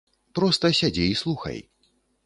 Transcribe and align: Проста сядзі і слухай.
Проста 0.39 0.71
сядзі 0.79 1.05
і 1.13 1.15
слухай. 1.23 1.57